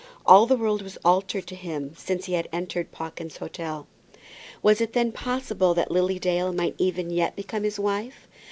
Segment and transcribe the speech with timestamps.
[0.25, 3.85] All the world was altered to him since he had entered Pawkins's Hotel.
[4.63, 8.27] Was it then possible that Lily Dale might even yet become his wife?